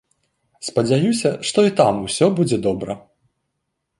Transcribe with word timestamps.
Спадзяюся, 0.67 1.29
што 1.51 1.59
і 1.69 1.75
там 1.81 1.95
усё 2.07 2.25
будзе 2.39 2.57
добра. 2.69 2.99